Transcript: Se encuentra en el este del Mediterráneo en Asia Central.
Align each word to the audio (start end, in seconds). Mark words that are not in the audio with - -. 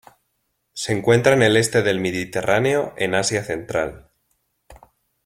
Se 0.73 0.93
encuentra 0.93 1.33
en 1.35 1.43
el 1.43 1.55
este 1.55 1.83
del 1.83 1.99
Mediterráneo 1.99 2.95
en 2.97 3.13
Asia 3.13 3.43
Central. 3.43 4.09